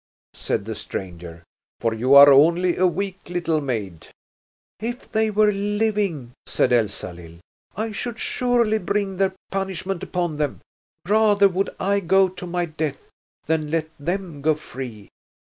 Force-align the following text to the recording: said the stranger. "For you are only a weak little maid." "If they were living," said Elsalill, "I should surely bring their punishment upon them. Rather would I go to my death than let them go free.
said 0.33 0.65
the 0.65 0.73
stranger. 0.73 1.43
"For 1.79 1.93
you 1.93 2.15
are 2.15 2.33
only 2.33 2.75
a 2.75 2.87
weak 2.87 3.29
little 3.29 3.61
maid." 3.61 4.07
"If 4.79 5.11
they 5.11 5.29
were 5.29 5.51
living," 5.51 6.31
said 6.47 6.73
Elsalill, 6.73 7.37
"I 7.75 7.91
should 7.91 8.17
surely 8.19 8.79
bring 8.79 9.17
their 9.17 9.35
punishment 9.51 10.01
upon 10.01 10.37
them. 10.37 10.61
Rather 11.07 11.47
would 11.47 11.69
I 11.79 11.99
go 11.99 12.29
to 12.29 12.47
my 12.47 12.65
death 12.65 13.11
than 13.45 13.69
let 13.69 13.89
them 13.99 14.41
go 14.41 14.55
free. 14.55 15.07